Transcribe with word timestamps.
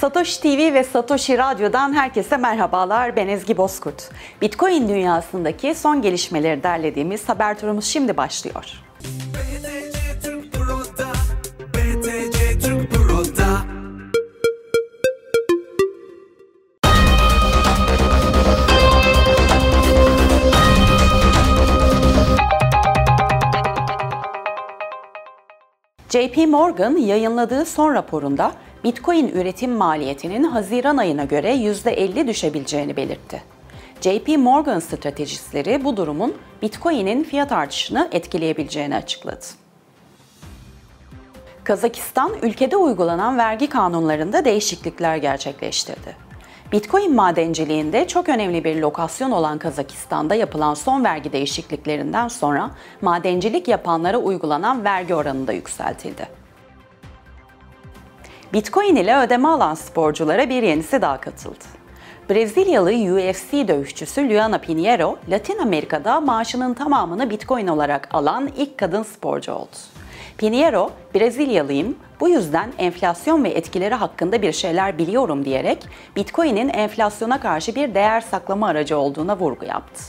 Satoshi 0.00 0.40
TV 0.40 0.74
ve 0.74 0.84
Satoshi 0.84 1.38
Radyo'dan 1.38 1.92
herkese 1.92 2.36
merhabalar. 2.36 3.16
Ben 3.16 3.28
Ezgi 3.28 3.56
Bozkurt. 3.56 4.10
Bitcoin 4.42 4.88
dünyasındaki 4.88 5.74
son 5.74 6.02
gelişmeleri 6.02 6.62
derlediğimiz 6.62 7.28
haber 7.28 7.58
turumuz 7.58 7.84
şimdi 7.84 8.16
başlıyor. 8.16 8.64
JP 26.08 26.36
Morgan 26.48 26.96
yayınladığı 26.96 27.64
son 27.64 27.94
raporunda 27.94 28.52
Bitcoin 28.84 29.28
üretim 29.28 29.72
maliyetinin 29.72 30.44
Haziran 30.44 30.96
ayına 30.96 31.24
göre 31.24 31.54
%50 31.54 32.26
düşebileceğini 32.26 32.96
belirtti. 32.96 33.42
JP 34.00 34.28
Morgan 34.38 34.78
stratejistleri 34.78 35.84
bu 35.84 35.96
durumun 35.96 36.34
Bitcoin'in 36.62 37.24
fiyat 37.24 37.52
artışını 37.52 38.08
etkileyebileceğini 38.12 38.96
açıkladı. 38.96 39.44
Kazakistan 41.64 42.32
ülkede 42.42 42.76
uygulanan 42.76 43.38
vergi 43.38 43.68
kanunlarında 43.68 44.44
değişiklikler 44.44 45.16
gerçekleştirdi. 45.16 46.16
Bitcoin 46.72 47.14
madenciliğinde 47.14 48.06
çok 48.06 48.28
önemli 48.28 48.64
bir 48.64 48.76
lokasyon 48.76 49.30
olan 49.30 49.58
Kazakistan'da 49.58 50.34
yapılan 50.34 50.74
son 50.74 51.04
vergi 51.04 51.32
değişikliklerinden 51.32 52.28
sonra 52.28 52.70
madencilik 53.02 53.68
yapanlara 53.68 54.18
uygulanan 54.18 54.84
vergi 54.84 55.14
oranı 55.14 55.46
da 55.46 55.52
yükseltildi. 55.52 56.43
Bitcoin 58.54 58.96
ile 58.96 59.16
ödeme 59.16 59.48
alan 59.48 59.74
sporculara 59.74 60.48
bir 60.48 60.62
yenisi 60.62 61.02
daha 61.02 61.20
katıldı. 61.20 61.64
Brezilyalı 62.30 62.90
UFC 62.90 63.68
dövüşçüsü 63.68 64.30
Luana 64.30 64.58
Pinheiro, 64.58 65.18
Latin 65.28 65.58
Amerika'da 65.58 66.20
maaşının 66.20 66.74
tamamını 66.74 67.30
Bitcoin 67.30 67.66
olarak 67.66 68.08
alan 68.12 68.50
ilk 68.56 68.78
kadın 68.78 69.02
sporcu 69.02 69.52
oldu. 69.52 69.76
Pinheiro, 70.38 70.90
Brezilyalıyım, 71.14 71.96
bu 72.20 72.28
yüzden 72.28 72.72
enflasyon 72.78 73.44
ve 73.44 73.48
etkileri 73.48 73.94
hakkında 73.94 74.42
bir 74.42 74.52
şeyler 74.52 74.98
biliyorum 74.98 75.44
diyerek 75.44 75.86
Bitcoin'in 76.16 76.68
enflasyona 76.68 77.40
karşı 77.40 77.74
bir 77.74 77.94
değer 77.94 78.20
saklama 78.20 78.68
aracı 78.68 78.98
olduğuna 78.98 79.38
vurgu 79.38 79.64
yaptı. 79.64 80.02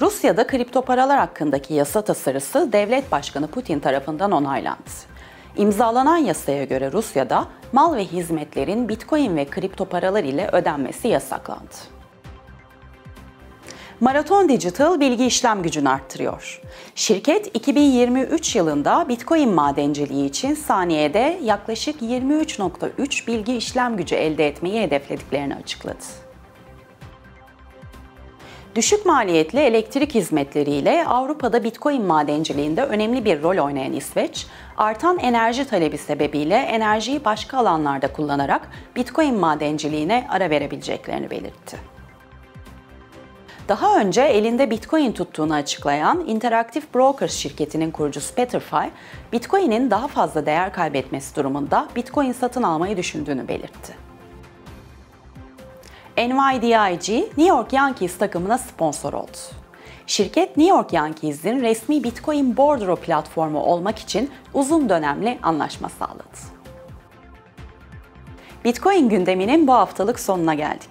Rusya'da 0.00 0.46
kripto 0.46 0.82
paralar 0.82 1.18
hakkındaki 1.18 1.74
yasa 1.74 2.02
tasarısı 2.02 2.72
devlet 2.72 3.12
başkanı 3.12 3.46
Putin 3.46 3.80
tarafından 3.80 4.32
onaylandı. 4.32 5.13
İmzalanan 5.56 6.16
yasaya 6.16 6.64
göre 6.64 6.92
Rusya'da 6.92 7.48
mal 7.72 7.96
ve 7.96 8.04
hizmetlerin 8.04 8.88
Bitcoin 8.88 9.36
ve 9.36 9.44
kripto 9.44 9.84
paralar 9.84 10.24
ile 10.24 10.48
ödenmesi 10.52 11.08
yasaklandı. 11.08 11.74
Maraton 14.00 14.48
Digital 14.48 15.00
bilgi 15.00 15.26
işlem 15.26 15.62
gücünü 15.62 15.88
arttırıyor. 15.88 16.60
Şirket 16.94 17.56
2023 17.56 18.56
yılında 18.56 19.08
Bitcoin 19.08 19.48
madenciliği 19.48 20.28
için 20.28 20.54
saniyede 20.54 21.40
yaklaşık 21.42 22.02
23.3 22.02 23.26
bilgi 23.26 23.56
işlem 23.56 23.96
gücü 23.96 24.14
elde 24.14 24.48
etmeyi 24.48 24.80
hedeflediklerini 24.82 25.54
açıkladı. 25.54 26.04
Düşük 28.74 29.06
maliyetli 29.06 29.60
elektrik 29.60 30.14
hizmetleriyle 30.14 31.06
Avrupa'da 31.06 31.64
Bitcoin 31.64 32.02
madenciliğinde 32.02 32.84
önemli 32.84 33.24
bir 33.24 33.42
rol 33.42 33.64
oynayan 33.64 33.92
İsveç, 33.92 34.46
artan 34.76 35.18
enerji 35.18 35.64
talebi 35.64 35.98
sebebiyle 35.98 36.54
enerjiyi 36.54 37.24
başka 37.24 37.58
alanlarda 37.58 38.12
kullanarak 38.12 38.68
Bitcoin 38.96 39.34
madenciliğine 39.34 40.26
ara 40.30 40.50
verebileceklerini 40.50 41.30
belirtti. 41.30 41.76
Daha 43.68 44.00
önce 44.00 44.22
elinde 44.22 44.70
Bitcoin 44.70 45.12
tuttuğunu 45.12 45.54
açıklayan 45.54 46.24
Interactive 46.26 46.84
Brokers 46.94 47.34
şirketinin 47.34 47.90
kurucusu 47.90 48.34
Peterfy, 48.34 48.86
Bitcoin'in 49.32 49.90
daha 49.90 50.08
fazla 50.08 50.46
değer 50.46 50.72
kaybetmesi 50.72 51.36
durumunda 51.36 51.88
Bitcoin 51.96 52.32
satın 52.32 52.62
almayı 52.62 52.96
düşündüğünü 52.96 53.48
belirtti. 53.48 54.13
NYDIG, 56.16 57.08
New 57.08 57.46
York 57.46 57.72
Yankees 57.72 58.18
takımına 58.18 58.58
sponsor 58.58 59.12
oldu. 59.12 59.36
Şirket 60.06 60.56
New 60.56 60.76
York 60.76 60.92
Yankees'in 60.92 61.60
resmi 61.60 62.04
Bitcoin 62.04 62.56
bordro 62.56 62.96
platformu 62.96 63.60
olmak 63.60 63.98
için 63.98 64.30
uzun 64.54 64.88
dönemli 64.88 65.38
anlaşma 65.42 65.88
sağladı. 65.88 66.24
Bitcoin 68.64 69.08
gündeminin 69.08 69.66
bu 69.66 69.72
haftalık 69.72 70.20
sonuna 70.20 70.54
geldik. 70.54 70.90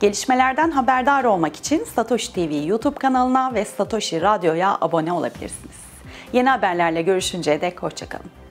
Gelişmelerden 0.00 0.70
haberdar 0.70 1.24
olmak 1.24 1.56
için 1.56 1.84
Satoshi 1.84 2.32
TV 2.32 2.66
YouTube 2.66 2.94
kanalına 2.94 3.54
ve 3.54 3.64
Satoshi 3.64 4.22
Radyo'ya 4.22 4.78
abone 4.80 5.12
olabilirsiniz. 5.12 5.76
Yeni 6.32 6.48
haberlerle 6.48 7.02
görüşünceye 7.02 7.60
dek 7.60 7.82
hoşçakalın. 7.82 8.47